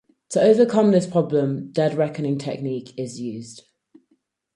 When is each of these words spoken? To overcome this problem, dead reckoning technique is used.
To 0.29 0.41
overcome 0.41 0.89
this 0.89 1.05
problem, 1.05 1.71
dead 1.71 1.93
reckoning 1.93 2.39
technique 2.39 2.97
is 2.97 3.21
used. 3.21 3.61